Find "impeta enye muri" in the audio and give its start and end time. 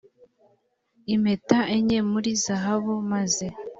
1.13-2.31